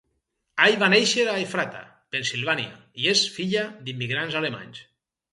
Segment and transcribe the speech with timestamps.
[0.67, 1.81] Ay va néixer a Efrata,
[2.15, 4.81] Pennsilvània i és filla d'immigrants alemanys.